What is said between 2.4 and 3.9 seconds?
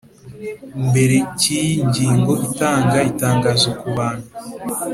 itanga itangazo ku